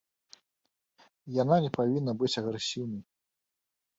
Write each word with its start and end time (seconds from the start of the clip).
Яна 1.41 1.55
не 1.67 1.69
павінна 1.77 2.15
быць 2.21 2.33
агрэсіўнай. 2.43 3.03